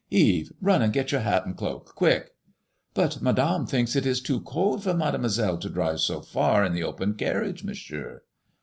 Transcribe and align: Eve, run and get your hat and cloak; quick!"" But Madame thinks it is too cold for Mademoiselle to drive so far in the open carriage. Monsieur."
Eve, 0.09 0.51
run 0.61 0.81
and 0.81 0.93
get 0.93 1.11
your 1.11 1.21
hat 1.21 1.45
and 1.45 1.55
cloak; 1.55 1.93
quick!"" 1.93 2.31
But 2.95 3.21
Madame 3.21 3.67
thinks 3.67 3.95
it 3.95 4.03
is 4.07 4.19
too 4.19 4.39
cold 4.41 4.81
for 4.81 4.95
Mademoiselle 4.95 5.59
to 5.59 5.69
drive 5.69 5.99
so 5.99 6.21
far 6.21 6.65
in 6.65 6.73
the 6.73 6.81
open 6.81 7.13
carriage. 7.13 7.63
Monsieur." 7.63 8.23